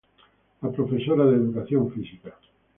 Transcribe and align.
La 0.63 0.71
profesora 0.71 1.25
de 1.27 1.35
educación 1.35 1.91
física. 1.91 2.35